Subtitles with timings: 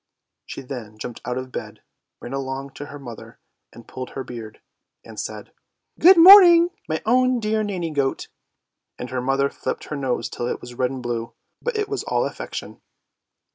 [0.57, 1.83] Then she jumped out of bed,
[2.19, 3.37] ran along to her mother
[3.71, 4.59] and pulled her beard,
[5.05, 5.51] and said,"
[5.99, 8.27] Good morning, my own dear nanny goat!"
[8.97, 12.03] And her mother filliped her nose till it was red and blue; but it was
[12.05, 12.81] all affection.